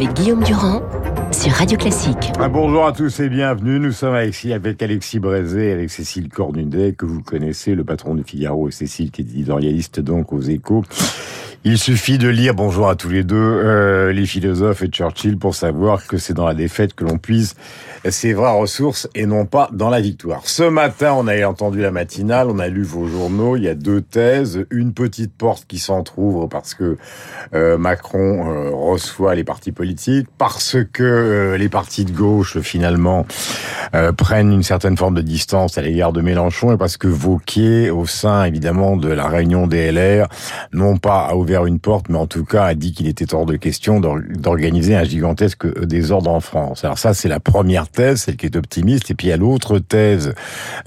[0.00, 0.80] avec Guillaume Durand
[1.30, 2.32] sur Radio Classique.
[2.38, 3.78] Ah, bonjour à tous et bienvenue.
[3.78, 8.24] Nous sommes avec, avec Alexis Brézé avec Cécile Cornudet, que vous connaissez, le patron du
[8.24, 10.84] Figaro, et Cécile qui est éditorialiste donc aux échos.
[11.62, 15.54] Il suffit de lire, bonjour à tous les deux, euh, les philosophes et Churchill pour
[15.54, 17.54] savoir que c'est dans la défaite que l'on puise
[18.08, 20.40] ses vraies ressources et non pas dans la victoire.
[20.44, 23.74] Ce matin, on a entendu la matinale, on a lu vos journaux, il y a
[23.74, 26.96] deux thèses, une petite porte qui s'entrouvre parce que
[27.52, 33.26] euh, Macron euh, reçoit les partis politiques, parce que les partis de gauche finalement
[34.16, 38.06] prennent une certaine forme de distance à l'égard de Mélenchon et parce que Vauquier, au
[38.06, 40.28] sein évidemment de la réunion des LR,
[40.72, 43.44] non pas a ouvert une porte, mais en tout cas a dit qu'il était hors
[43.44, 46.84] de question d'organiser un gigantesque désordre en France.
[46.84, 49.36] Alors ça, c'est la première thèse, celle qui est optimiste, et puis il y a
[49.36, 50.32] l'autre thèse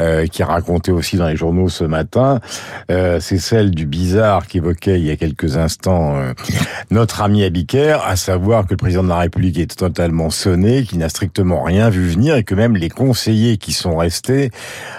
[0.02, 2.40] euh, qui est racontée aussi dans les journaux ce matin,
[2.92, 6.34] euh, c'est celle du bizarre qu'évoquait il y a quelques instants euh,
[6.92, 11.00] notre ami Abiker, à savoir que le président de la République est totalement sonné, qu'il
[11.00, 14.52] n'a strictement rien vu venir, et que même les conseillers qui sont restés,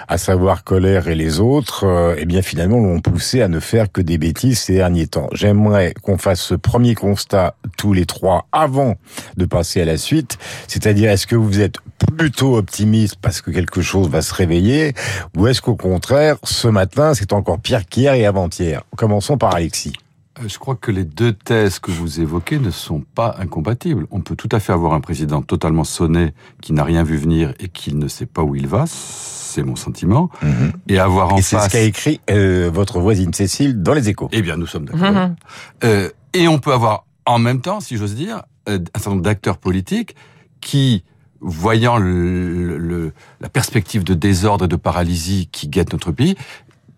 [0.07, 3.91] à savoir Colère et les autres, euh, eh bien finalement l'ont poussé à ne faire
[3.91, 5.29] que des bêtises ces derniers temps.
[5.55, 8.95] J'aimerais qu'on fasse ce premier constat tous les trois avant
[9.37, 11.77] de passer à la suite, c'est-à-dire est-ce que vous êtes
[12.17, 14.93] plutôt optimiste parce que quelque chose va se réveiller,
[15.37, 18.81] ou est-ce qu'au contraire, ce matin, c'est encore pire qu'hier et avant-hier?
[18.97, 19.93] Commençons par Alexis.
[20.39, 24.07] Euh, je crois que les deux thèses que vous évoquez ne sont pas incompatibles.
[24.11, 27.53] On peut tout à fait avoir un président totalement sonné, qui n'a rien vu venir
[27.59, 30.73] et qui ne sait pas où il va, c'est mon sentiment, mhm.
[30.89, 31.63] et avoir en et face...
[31.63, 34.29] c'est ce qu'a écrit euh, votre voisine Cécile dans les échos.
[34.31, 35.11] Eh bien, nous sommes d'accord.
[35.11, 35.35] Mhm.
[35.83, 39.57] euh, et on peut avoir en même temps, si j'ose dire, un certain nombre d'acteurs
[39.57, 40.15] politiques
[40.59, 41.03] qui
[41.39, 46.35] voyant le, le, la perspective de désordre et de paralysie qui guette notre pays,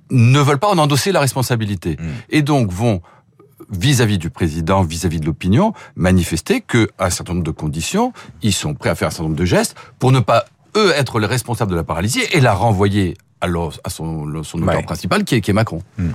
[0.09, 1.97] ne veulent pas en endosser la responsabilité.
[1.99, 2.13] Mhm.
[2.29, 3.01] Et donc vont
[3.71, 8.53] vis-à-vis du président, vis-à-vis de l'opinion, manifester que, à un certain nombre de conditions, ils
[8.53, 10.45] sont prêts à faire un certain nombre de gestes pour ne pas
[10.75, 15.23] eux être les responsables de la paralysie et la renvoyer à son, son auteur principal
[15.23, 15.81] qui est, qui est Macron.
[15.97, 16.09] Hmm.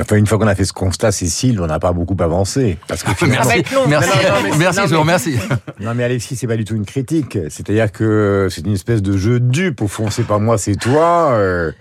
[0.00, 2.78] Enfin, une fois qu'on a fait ce constat, Cécile, on n'a pas beaucoup avancé.
[2.86, 3.50] Parce que finalement...
[3.88, 5.36] merci, merci, merci, je vous remercie.
[5.80, 7.38] Non mais Alexis, c'est pas du tout une critique.
[7.48, 9.80] C'est-à-dire que c'est une espèce de jeu de dupe.
[9.80, 11.32] Au fond, c'est pas moi, c'est toi.
[11.32, 11.72] Euh...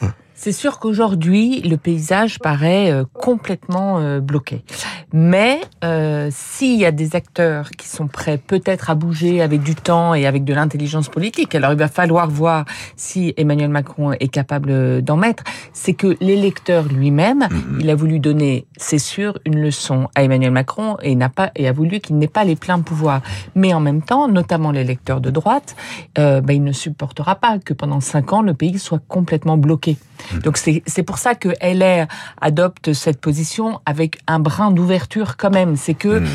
[0.42, 4.64] C'est sûr qu'aujourd'hui, le paysage paraît euh, complètement euh, bloqué.
[5.12, 9.76] Mais euh, s'il y a des acteurs qui sont prêts peut-être à bouger avec du
[9.76, 12.64] temps et avec de l'intelligence politique, alors il va falloir voir
[12.96, 17.80] si Emmanuel Macron est capable d'en mettre, c'est que l'électeur lui-même, mhm.
[17.82, 21.68] il a voulu donner, c'est sûr, une leçon à Emmanuel Macron et n'a pas et
[21.68, 23.22] a voulu qu'il n'ait pas les pleins pouvoirs.
[23.56, 25.76] Mais en même temps, notamment l'électeur de droite,
[26.16, 29.98] ben, il ne supportera pas que pendant cinq ans le pays soit complètement bloqué.
[30.34, 30.40] Mm.
[30.40, 32.08] Donc c'est pour ça que LR
[32.42, 35.76] adopte cette position avec un brin d'ouverture quand même.
[35.76, 36.28] C'est que mm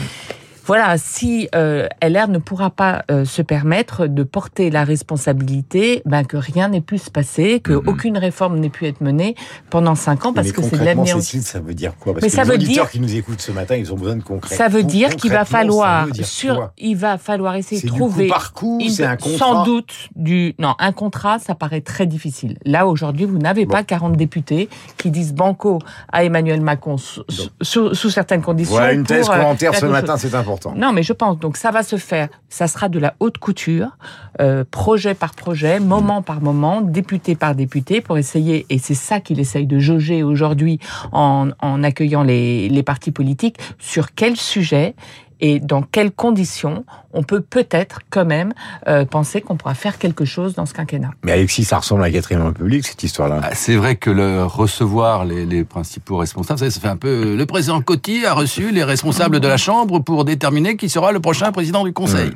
[0.67, 6.25] voilà, si euh, LR ne pourra pas euh, se permettre de porter la responsabilité, ben
[6.25, 7.89] que rien n'ait pu se passer, que mm-hmm.
[7.89, 9.35] aucune réforme n'ait pu être menée
[9.69, 11.21] pendant cinq ans, parce que c'est de l'avenir.
[11.21, 12.15] ça veut dire quoi?
[12.15, 12.91] Parce Mais que ça les veut auditeurs dire...
[12.93, 14.57] qui nous écoutent ce matin, ils ont besoin de concret.
[14.57, 18.29] Ça veut dire qu'il va falloir sur, il va falloir essayer de trouver.
[18.29, 19.39] Coup par coup, c'est un contrat?
[19.39, 22.57] Sans doute du non, un contrat, ça paraît très difficile.
[22.65, 25.79] Là aujourd'hui, vous n'avez pas 40 députés qui disent banco
[26.11, 27.23] à Emmanuel Macron sous,
[27.61, 28.77] sous, certaines conditions.
[28.77, 30.54] Voilà une thèse commentaire ce matin, c'est important.
[30.77, 31.39] Non, mais je pense.
[31.39, 32.29] Donc ça va se faire.
[32.49, 33.97] Ça sera de la haute couture,
[34.41, 38.67] euh, projet par projet, moment par moment, député par député, pour essayer.
[38.71, 40.79] Et c'est ça qu'il essaye de jauger aujourd'hui
[41.13, 41.51] en,
[41.83, 44.95] accueillant les partis politiques sur quel sujet
[45.41, 48.53] et dans quelles conditions on peut peut-être quand même
[48.89, 51.11] euh, penser qu'on pourra faire quelque chose dans ce quinquennat.
[51.23, 53.41] Mais Alexis, ça ressemble à la quatrième République, cette histoire-là.
[53.43, 57.37] Ah, c'est vrai que le recevoir les, les principaux responsables, ça, fait un peu...
[57.37, 61.21] Le président Coty a reçu les responsables de la Chambre pour déterminer qui sera le
[61.21, 62.31] prochain président du Conseil.
[62.31, 62.33] Mmh.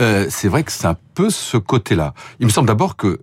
[0.00, 2.14] Euh, c'est vrai que c'est un peu ce côté-là.
[2.40, 3.20] Il me semble d'abord que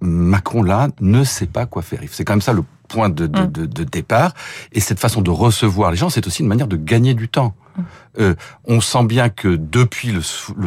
[0.00, 2.00] Macron, là, ne sait pas quoi faire.
[2.10, 4.34] C'est quand même ça le point de, de, de, de départ.
[4.72, 7.54] Et cette façon de recevoir les gens, c'est aussi une manière de gagner du temps.
[8.18, 8.34] Euh,
[8.64, 10.20] on sent bien que depuis le,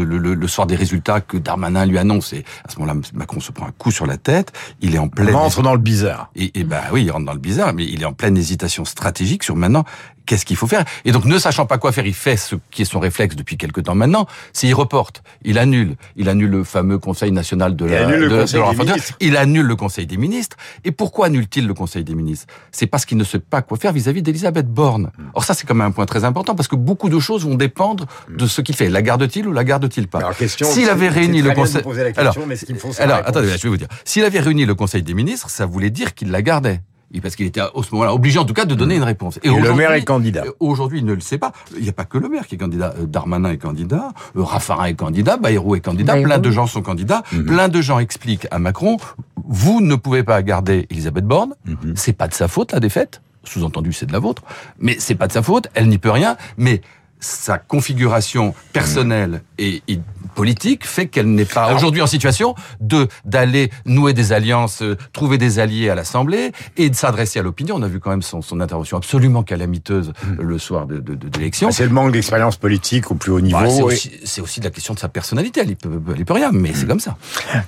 [0.03, 3.51] le, le, soir des résultats que Darmanin lui annonce, et à ce moment-là, Macron se
[3.51, 5.35] prend un coup sur la tête, il est en pleine...
[5.35, 6.31] Rentre dans le bizarre.
[6.35, 8.85] Et, et ben oui, il rentre dans le bizarre, mais il est en pleine hésitation
[8.85, 9.85] stratégique sur maintenant
[10.25, 10.85] qu'est-ce qu'il faut faire?
[11.05, 13.57] Et donc, ne sachant pas quoi faire, il fait ce qui est son réflexe depuis
[13.57, 17.85] quelque temps maintenant, c'est il reporte, il annule, il annule le fameux Conseil national de
[17.85, 19.17] la, il annule le Conseil des ministres.
[19.19, 20.57] il annule le Conseil des ministres.
[20.83, 22.47] Et pourquoi annule-t-il le Conseil des ministres?
[22.71, 25.11] C'est parce qu'il ne sait pas quoi faire vis-à-vis d'Elisabeth Borne.
[25.17, 25.23] Hmm.
[25.33, 27.55] Or ça, c'est quand même un point très important parce que beaucoup de choses vont
[27.55, 28.89] dépendre de ce qu'il fait.
[28.89, 30.31] La garde-t-il ou la garde-t-il pas?
[30.47, 31.81] S'il avait réuni le Conseil,
[32.17, 32.35] alors,
[32.99, 33.87] alors attendez, je vais vous dire.
[34.03, 36.81] S'il avait réuni le Conseil des ministres, ça voulait dire qu'il la gardait
[37.21, 39.39] parce qu'il était à ce moment-là obligé en tout cas de donner une réponse.
[39.43, 40.43] Et, le maire est candidat.
[40.59, 41.51] Aujourd'hui, il ne le sait pas.
[41.75, 42.93] Il n'y a pas que le maire qui est candidat.
[43.07, 47.45] Darmanin est candidat, Raffarin est candidat, Bayrou est candidat, plein de gens sont candidats, mhm.
[47.45, 48.97] plein de gens expliquent à Macron,
[49.47, 51.93] vous ne pouvez pas garder Elisabeth Borne, mhm.
[51.95, 54.43] c'est pas de sa faute la défaite, sous-entendu c'est de la vôtre,
[54.79, 56.81] mais c'est pas de sa faute, elle n'y peut rien, mais
[57.25, 59.81] sa configuration personnelle et,
[60.33, 65.37] politique fait qu'elle n'est pas aujourd'hui en situation de d'aller nouer des alliances, euh, trouver
[65.37, 67.75] des alliés à l'Assemblée et de s'adresser à l'opinion.
[67.77, 70.41] On a vu quand même son, son intervention absolument calamiteuse mm.
[70.41, 71.71] le soir de, de, de l'élection.
[71.71, 73.61] C'est le manque d'expérience politique au plus haut niveau.
[73.61, 75.61] Bah, c'est aussi, aussi, de la question de sa personnalité.
[75.61, 76.87] Elle ne peut, peut, rien, mais c'est mm.
[76.89, 77.15] comme ça.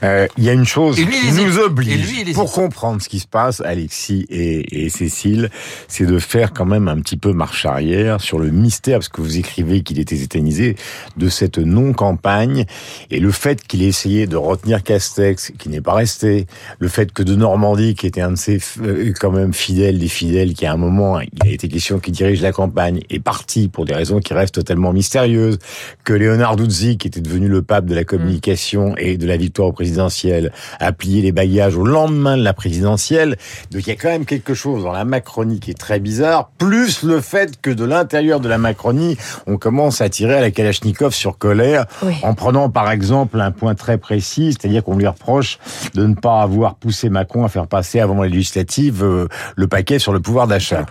[0.04, 3.62] Euh, il y a une chose qui nous oblige, pour comprendre ce qui se passe,
[3.62, 5.50] Alexis et, et Cécile,
[5.88, 9.22] c'est de faire quand même un petit peu marche arrière sur le mystère, parce que
[9.22, 10.76] vous écrivez qu'il était éternisé,
[11.16, 12.66] de cette non-campagne
[13.12, 16.48] et le fait qu'il ait essayé de retenir Castex, qui n'est pas resté,
[16.80, 20.10] le fait que de Normandie, qui était un de ses euh, quand même fidèles des
[20.10, 23.70] fidèles, qui à un moment, il a été question qu'il dirige la campagne, est parti
[23.70, 25.60] pour des raisons qui restent totalement mystérieuses,
[26.04, 29.72] que Léonard Duzzi, qui était devenu le pape de la communication et de la victoire
[29.74, 33.38] présidentielle, a plié les bagages au lendemain de la présidentielle.
[33.72, 36.50] Donc il y a quand même quelque chose dans la Macronie qui est très bizarre,
[36.58, 40.52] plus le fait que de l'intérieur de la Macronie, on commence à tirer à la
[40.52, 41.86] Kalachnikov sur colère
[42.24, 45.60] en prenant par exemple un point très précis, c'est-à-dire qu'on lui reproche
[45.94, 50.00] de ne pas avoir poussé Macron à faire passer avant les législatives euh, le paquet
[50.00, 50.86] sur le pouvoir d'achat.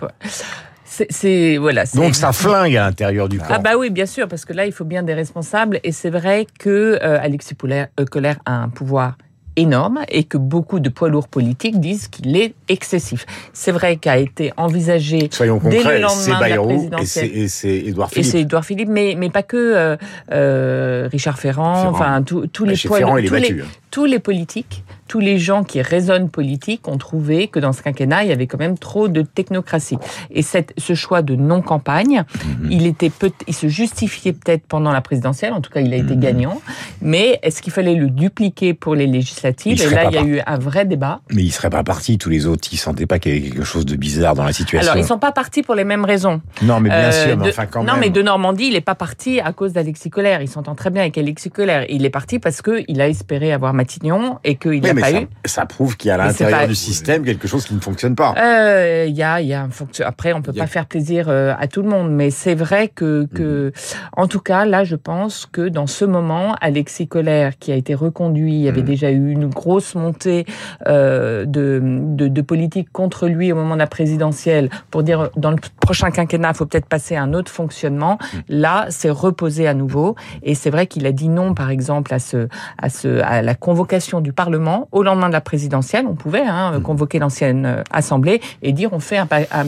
[1.09, 1.83] C'est voilà.
[1.93, 3.45] Donc ça flingue à l'intérieur du camp.
[3.49, 6.09] Ah bah oui, bien sûr, parce que là il faut bien des responsables et c'est
[6.09, 9.17] vrai que euh, Alexis euh, Colère a un pouvoir
[9.57, 13.25] énorme et que beaucoup de poids lourds politiques disent qu'il est excessif.
[13.51, 17.31] C'est vrai qu'a été envisagé Soyons dès le lendemain de la présidentielle.
[17.33, 18.25] Et c'est Édouard Philippe.
[18.25, 19.97] Et c'est Édouard Philippe, mais, mais pas que euh,
[20.31, 23.65] euh Richard Ferrand, enfin tous les poids lourds, tous, les, hein.
[23.91, 28.23] Tous les politiques tous les gens qui raisonnent politique ont trouvé que dans ce quinquennat,
[28.23, 29.97] il y avait quand même trop de technocratie.
[30.31, 32.71] Et cette, ce choix de non-campagne, mhm.
[32.71, 35.97] il était peut il se justifiait peut-être pendant la présidentielle, en tout cas il a
[35.97, 36.19] été mhm.
[36.19, 36.61] gagnant,
[37.01, 39.81] mais est-ce qu'il fallait le dupliquer pour les législatives?
[39.81, 41.21] Et là, il y a eu un vrai débat.
[41.31, 43.63] Mais il serait pas parti, tous les autres, ils sentaient pas qu'il y avait quelque
[43.63, 44.91] chose de bizarre dans la situation.
[44.91, 46.41] Alors, ils sont pas partis pour les mêmes raisons.
[46.61, 47.95] Non, mais bien euh, sûr, mais enfin quand non, même.
[47.95, 50.41] Non, mais de Normandie, il est pas parti à cause d'Alexis Colère.
[50.41, 51.85] Il s'entend très bien avec Alexis Colère.
[51.89, 55.27] Il est parti parce qu'il a espéré avoir Matignon et qu'il n'a pas eu.
[55.45, 58.35] Ça prouve qu'il y a à l'intérieur du système quelque chose qui ne fonctionne pas.
[58.37, 59.67] Euh, il y a, il y a
[60.05, 63.27] Après, on peut pas faire plaisir euh, à tout le monde, mais c'est vrai que,
[63.33, 63.71] que, mhm.
[64.17, 67.95] en tout cas, là, je pense que dans ce moment, Alexis Colère, qui a été
[67.95, 68.87] reconduit, il y avait mhm.
[68.87, 70.45] déjà eu une grosse montée
[70.87, 75.51] euh, de, de, de, politique contre lui au moment de la présidentielle pour dire dans
[75.51, 75.57] le
[75.87, 78.17] prochain quinquennat, il faut peut-être passer à un autre fonctionnement.
[78.19, 78.41] Mhm.
[78.49, 82.19] Là, c'est reposé à nouveau, et c'est vrai qu'il a dit non, par exemple, à
[82.19, 86.05] ce, à ce, à la convocation du Parlement au lendemain de la présidentielle.
[86.05, 89.27] On pouvait hein, convoquer l'ancienne euh, assemblée et dire on fait un,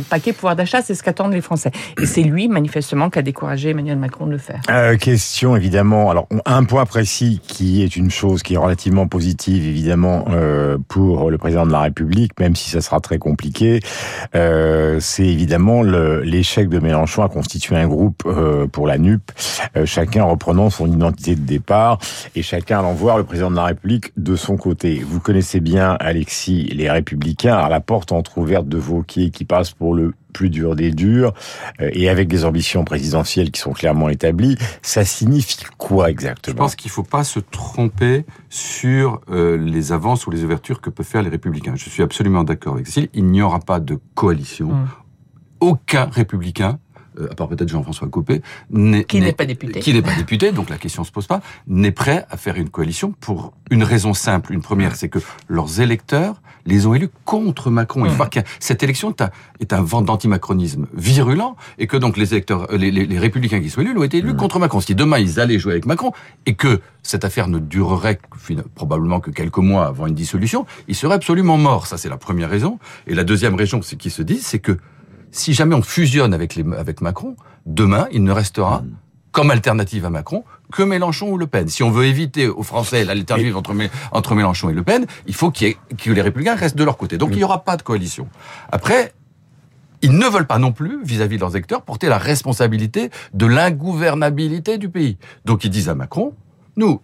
[0.09, 1.71] paquet pouvoir d'achat, c'est ce qu'attendent les Français.
[2.01, 4.59] Et c'est lui, manifestement, qui a découragé Emmanuel Macron de le faire.
[4.69, 6.11] Euh, question évidemment.
[6.11, 11.31] Alors un point précis qui est une chose qui est relativement positive évidemment euh, pour
[11.31, 13.79] le président de la République, même si ça sera très compliqué,
[14.35, 15.81] euh, c'est évidemment
[16.23, 19.31] l'échec de Mélenchon à constituer un groupe euh, pour la NUP,
[19.75, 21.99] euh, chacun reprenant son identité de départ
[22.35, 25.01] et chacun allant voir le président de la République de son côté.
[25.05, 29.93] Vous connaissez bien, Alexis, les Républicains, à la porte entrouverte de Vauquier qui passe pour
[29.93, 31.33] le plus dur des durs,
[31.81, 36.53] euh, et avec des ambitions présidentielles qui sont clairement établies, ça signifie quoi exactement?
[36.53, 40.81] Je pense qu'il ne faut pas se tromper sur euh, les avances ou les ouvertures
[40.81, 41.73] que peuvent faire les républicains.
[41.75, 44.67] Je suis absolument d'accord avec Cécile, il n'y aura pas de coalition.
[44.67, 44.87] Mmh.
[45.59, 46.79] Aucun républicain
[47.19, 48.41] euh, à part peut-être Jean-François Copé,
[49.07, 51.91] qui n'est pas député, qui n'est pas député, donc la question se pose pas, n'est
[51.91, 54.53] prêt à faire une coalition pour une raison simple.
[54.53, 58.05] Une première, c'est que leurs électeurs les ont élus contre Macron.
[58.05, 59.13] Il faut voir que cette élection
[59.59, 63.81] est un, vent d'antimacronisme virulent et que donc les électeurs, euh, les, républicains qui sont
[63.81, 64.79] élus l'ont été élus contre Macron.
[64.79, 66.11] Si demain ils allaient jouer avec Macron
[66.45, 68.19] et que cette affaire ne durerait
[68.75, 71.87] probablement que quelques mois avant une dissolution, ils seraient absolument morts.
[71.87, 72.77] Ça, c'est la première raison.
[73.07, 74.77] Et la deuxième raison, c'est qu'ils se disent, c'est que
[75.31, 78.95] si jamais on fusionne avec, les, avec Macron, demain, il ne restera mm.
[79.31, 81.67] comme alternative à Macron que Mélenchon ou Le Pen.
[81.67, 83.73] Si on veut éviter aux Français l'alternative entre,
[84.11, 85.65] entre Mélenchon et Le Pen, il faut que
[86.05, 87.17] les Républicains restent de leur côté.
[87.17, 87.33] Donc mm.
[87.33, 88.27] il n'y aura pas de coalition.
[88.71, 89.13] Après,
[90.01, 94.77] ils ne veulent pas non plus, vis-à-vis de leurs électeurs, porter la responsabilité de l'ingouvernabilité
[94.77, 95.17] du pays.
[95.45, 96.33] Donc ils disent à Macron,
[96.77, 97.01] nous,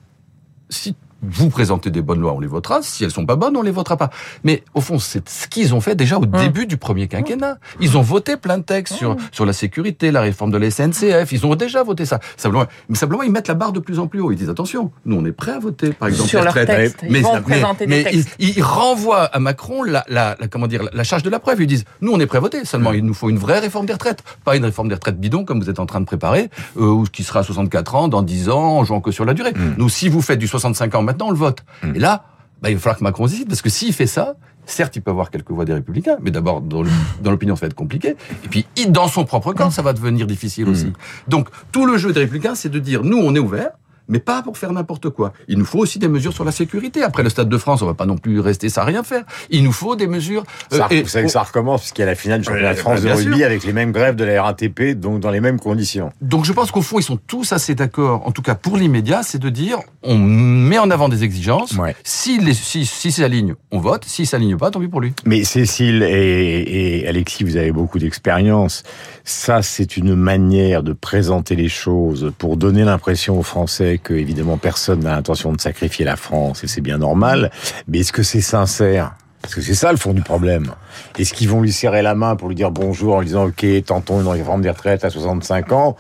[0.69, 2.79] si vous présentez des bonnes lois, on les votera.
[2.81, 4.09] Si elles sont pas bonnes, on les votera pas.
[4.43, 7.57] Mais au fond, c'est ce qu'ils ont fait déjà au début du premier quinquennat.
[7.79, 11.31] Ils ont voté plein de textes sur sur la sécurité, la réforme de la SNCF.
[11.31, 12.19] Ils ont déjà voté ça.
[12.37, 14.31] Simplement, mais simplement, ils mettent la barre de plus en plus haut.
[14.31, 16.97] Ils disent attention, nous on est prêts à voter, par exemple, Sur les leurs retraites.
[16.97, 17.05] textes.
[17.09, 18.35] Ils vont présenter des mais textes.
[18.39, 21.61] Ils, ils renvoient à Macron la, la, la- comment dire la charge de la preuve.
[21.61, 22.65] Ils disent nous on est prêts à voter.
[22.65, 25.43] Seulement il nous faut une vraie réforme des retraites, pas une réforme des retraites bidon
[25.45, 28.21] comme vous êtes en train de préparer, euh, ou qui sera à 64 ans dans
[28.21, 29.53] 10 ans en jouant que sur la durée.
[29.77, 31.63] Nous si vous faites du 65 ans maintenant on le vote.
[31.83, 32.25] Et là
[32.61, 34.35] bah, il va falloir que Macron décide parce que s'il fait ça.
[34.67, 36.83] Certes, il peut avoir quelques voix des Républicains, mais d'abord, dans
[37.21, 38.15] dans l'opinion, ça va être compliqué.
[38.43, 40.91] Et puis, dans son propre camp, ça va devenir difficile aussi.
[41.27, 43.73] Donc, tout le jeu des Républicains, c'est de dire, nous, on est ouvert,
[44.07, 45.33] mais pas pour faire n'importe quoi.
[45.47, 47.03] Il nous faut aussi des mesures sur la sécurité.
[47.03, 49.23] Après le Stade de France, on va pas non plus rester sans rien faire.
[49.49, 50.43] Il nous faut des mesures.
[50.73, 52.73] euh, Ça, et- vous savez que ça recommence puisqu'il y a la finale du championnat
[52.73, 53.45] de Euh, France de rugby sûr.
[53.45, 56.11] avec les mêmes grèves de la RATP, donc dans les mêmes conditions.
[56.21, 59.21] Donc je pense qu'au fond, ils sont tous assez d'accord, en tout cas pour l'immédiat,
[59.23, 61.73] c'est de dire on met en avant des exigences.
[61.77, 61.95] Ouais.
[62.03, 64.03] Si, les, si, si s'aligne, on vote.
[64.05, 65.13] Si s'aligne pas, tant pis pour lui.
[65.25, 68.83] Mais Cécile et, et Alexis, vous avez beaucoup d'expérience.
[69.23, 74.57] Ça, c'est une manière de présenter les choses pour donner l'impression aux Français que, évidemment,
[74.57, 77.51] personne n'a l'intention de sacrifier la France, et c'est bien normal.
[77.87, 79.15] Mais est-ce que c'est sincère?
[79.41, 80.71] Parce que c'est ça le fond du problème.
[81.19, 83.63] Est-ce qu'ils vont lui serrer la main pour lui dire bonjour en lui disant OK,
[83.85, 85.95] tentons une réforme des retraites à 65 ans,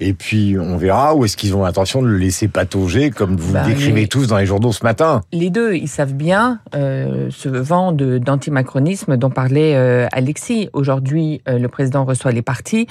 [0.00, 3.54] et puis on verra, ou est-ce qu'ils ont l'intention de le laisser patauger comme vous
[3.54, 5.22] Bah, le décrivez mais- tous dans les journaux ce matin?
[5.32, 10.68] Les deux, ils savent bien euh, ce vent d'antimacronisme dont parlait euh, Alexis.
[10.74, 12.86] Aujourd'hui, euh, le président reçoit les partis,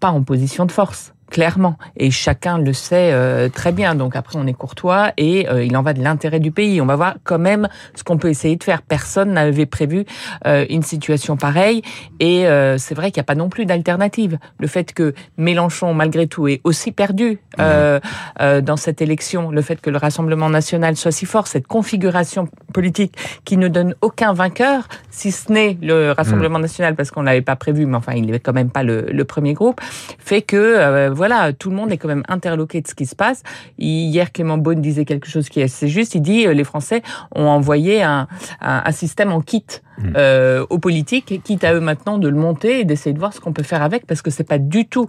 [0.00, 1.12] pas en position de force.
[1.30, 3.94] Clairement, et chacun le sait euh, très bien.
[3.94, 6.80] Donc après, on est courtois et euh, il en va de l'intérêt du pays.
[6.80, 8.82] On va voir quand même ce qu'on peut essayer de faire.
[8.82, 10.04] Personne n'avait prévu
[10.46, 11.82] euh, une situation pareille,
[12.18, 12.46] et
[12.78, 14.38] c'est vrai qu'il n'y a pas non plus d'alternative.
[14.58, 19.90] Le fait que Mélenchon, malgré tout, est aussi perdu dans cette élection, le fait que
[19.90, 25.30] le Rassemblement national soit si fort, cette configuration politique qui ne donne aucun vainqueur, si
[25.30, 28.52] ce n'est le Rassemblement national, parce qu'on l'avait pas prévu, mais enfin, il n'est quand
[28.52, 29.80] même pas le, le premier groupe,
[30.18, 33.42] fait que voilà, tout le monde est quand même interloqué de ce qui se passe.
[33.76, 36.14] Hier, Clément Beaune disait quelque chose qui est assez juste.
[36.14, 37.02] Il dit euh, les Français
[37.34, 38.26] ont envoyé un,
[38.62, 39.66] un, un système en kit
[40.16, 43.40] euh, aux politiques, quitte à eux maintenant de le monter et d'essayer de voir ce
[43.40, 45.06] qu'on peut faire avec, parce que c'est pas du tout.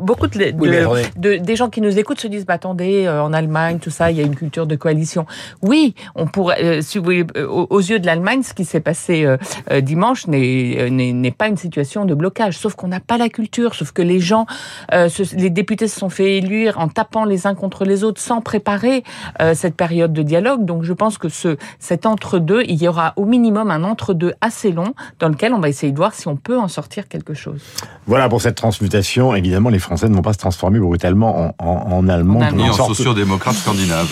[0.00, 3.32] Beaucoup de, de- Oui, des gens qui nous écoutent se disent bah attendez euh, en
[3.32, 5.26] Allemagne tout ça il y a une culture de coalition.
[5.62, 8.80] Oui on pourrait euh, si vous voulez, euh, aux, yeux de l'Allemagne ce qui s'est
[8.80, 9.36] passé euh,
[9.70, 13.74] euh, dimanche n'est euh, pas une situation de blocage sauf qu'on n'a pas la culture
[13.74, 14.46] sauf que les gens
[14.92, 18.20] euh, se- les députés se sont fait élire en tapant les uns contre les autres
[18.20, 19.02] sans préparer
[19.40, 20.64] euh, cette période de dialogue.
[20.64, 24.14] Donc je pense que ce cet entre deux il y aura au minimum un entre
[24.40, 27.34] assez long dans lequel on va essayer de voir si on peut en sortir quelque
[27.34, 27.60] chose
[28.06, 29.34] Voilà pour cette transmutation.
[29.34, 32.38] Évidemment, les Français ne vont pas se transformer brutalement en, en, en Allemands.
[32.40, 32.64] En Allemand.
[32.68, 34.08] En sorte- sociodémocrate scandinave.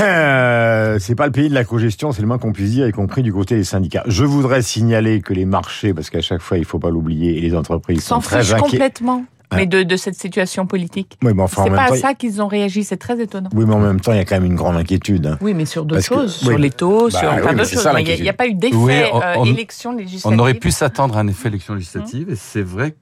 [0.00, 2.92] Euh, c'est pas le pays de la cogestion, c'est le moins qu'on puisse dire, y
[2.92, 4.02] compris du côté des syndicats.
[4.06, 7.40] Je voudrais signaler que les marchés, parce qu'à chaque fois, il faut pas l'oublier, et
[7.40, 8.60] les entreprises sont s'en très inquiets.
[8.70, 9.24] complètement.
[9.54, 12.42] Mais de, de cette situation politique Oui, mais enfin, en C'est pas à ça qu'ils
[12.42, 13.50] ont réagi, c'est très étonnant.
[13.54, 15.26] oui, mais en même temps, il y a quand même une grande inquiétude.
[15.26, 15.38] hein.
[15.40, 16.48] Oui, mais sur d'autres que- choses, oui.
[16.48, 17.88] sur les taux, Bah sur oui, d'autres choses.
[17.98, 20.36] Il n'y a, il y a pas eu d'effet Oui, euh, on- élection législative.
[20.36, 22.94] On aurait pu s'attendre à un effet élection législative, et c'est vrai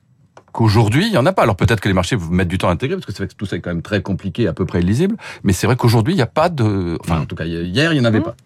[0.55, 1.43] qu'aujourd'hui, il n'y en a pas.
[1.43, 3.29] Alors peut-être que les marchés vont mettre du temps à intégrer, parce que c'est vrai
[3.29, 5.77] que tout ça est quand même très compliqué, à peu près illisible, mais c'est vrai
[5.77, 6.97] qu'aujourd'hui, il n'y a pas de...
[7.01, 8.37] Enfin, en tout cas, hier, il n'y en avait pas.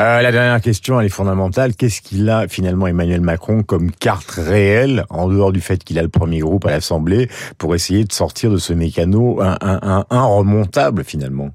[0.00, 1.74] Euh, la dernière question, elle est fondamentale.
[1.74, 6.02] Qu'est-ce qu'il a finalement Emmanuel Macron comme carte réelle, en dehors du fait qu'il a
[6.02, 10.04] le premier groupe à l'Assemblée, pour essayer de sortir de ce mécano un, un, un,
[10.10, 11.50] un remontable finalement?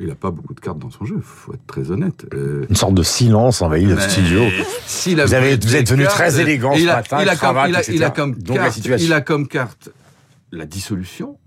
[0.00, 2.26] Il n'a pas beaucoup de cartes dans son jeu, faut être très honnête.
[2.34, 4.42] Euh, Une sorte de silence envahit le studio.
[4.86, 7.28] s'il a Vous avez- vous êtes venu cartes, très élégant ce il a, matin, il
[7.28, 7.92] a comme, cravate, il a, etc.
[7.96, 9.90] il a comme Donc la carte, il a comme carte
[10.50, 11.38] la dissolution,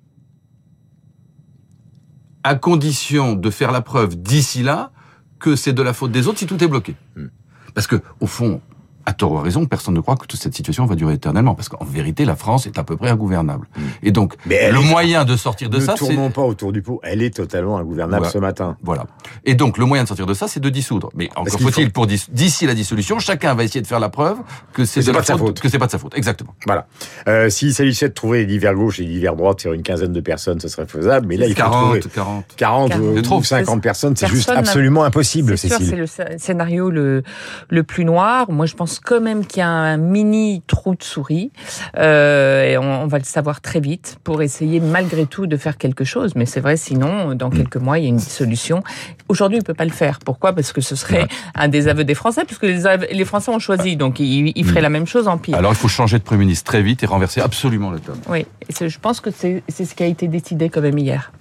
[2.43, 4.91] à condition de faire la preuve d'ici là
[5.39, 6.95] que c'est de la faute des autres si tout est bloqué.
[7.15, 7.27] Hmm.
[7.73, 8.61] Parce que au fond,
[9.05, 11.55] à tort ou à raison, personne ne croit que toute cette situation va durer éternellement.
[11.55, 13.67] Parce qu'en vérité, la France est à peu près ingouvernable.
[14.03, 14.33] Et donc.
[14.45, 16.99] Mais le est- moyen de sortir de ne ça, c'est tournons pas autour du pot.
[17.03, 18.77] Elle est totalement ingouvernable ce matin.
[18.83, 19.05] Voilà.
[19.45, 21.09] Et donc, le moyen de sortir de ça, c'est de dissoudre.
[21.15, 24.37] Mais encore faut-il, faut- pour d'ici la dissolution, chacun va essayer de faire la preuve
[24.73, 25.59] que c'est de pas de sa faute.
[25.59, 26.17] que c'est pas de sa faute.
[26.17, 26.55] Exactement.
[26.65, 26.87] Voilà.
[27.27, 30.59] Euh, S'il s'agissait de trouver l'hiver gauche et l'hiver droite sur une quinzaine de personnes,
[30.59, 31.27] ce serait faisable.
[31.27, 32.45] Mais là, il faut 40, trouver 40.
[32.57, 33.39] 40 ou, trop.
[33.39, 34.15] ou 50 personnes.
[34.15, 35.89] C'est juste absolument impossible, C'est sûr, Cécile.
[35.91, 37.23] c'est le sc- scénario le,
[37.69, 38.49] le plus noir.
[38.51, 41.51] Moi, je pense quand même qu'il y a un mini trou de souris.
[41.97, 45.77] Euh, et on, on va le savoir très vite pour essayer malgré tout de faire
[45.77, 46.35] quelque chose.
[46.35, 48.83] Mais c'est vrai, sinon, dans quelques mois, il y a une dissolution.
[49.29, 50.19] Aujourd'hui, il peut pas le faire.
[50.19, 50.53] Pourquoi?
[50.53, 53.95] Parce que ce serait un désaveu des Français, puisque les, Français ont choisi.
[53.95, 55.57] Donc, ils, ils feraient la même chose en pire.
[55.57, 58.19] Alors, il faut changer de Premier ministre très vite et renverser absolument la table.
[58.29, 61.31] Oui, je pense que c'est c'est ce qui a été décidé quand même hier.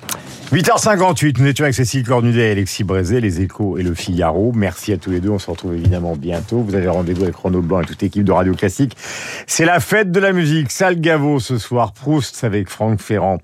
[0.53, 4.53] 8h58, nous étions avec Cécile Cornudet et Alexis Brézé, les Échos et le Figaro.
[4.55, 6.59] Merci à tous les deux, on se retrouve évidemment bientôt.
[6.59, 8.97] Vous avez rendez-vous avec Renaud Blanc et toute l'équipe de Radio Classique.
[9.47, 13.39] C'est la fête de la musique, Salgavo ce soir, Proust avec Franck Ferrand.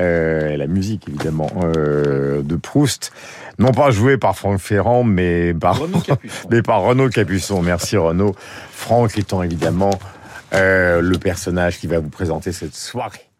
[0.00, 3.12] Euh, la musique évidemment euh, de Proust,
[3.58, 6.48] non pas jouée par Franck Ferrand, mais par Renaud Capuçon.
[6.50, 7.62] mais par Renaud Capuçon.
[7.62, 8.34] Merci Renaud.
[8.72, 9.90] Franck étant évidemment
[10.52, 13.33] euh, le personnage qui va vous présenter cette soirée.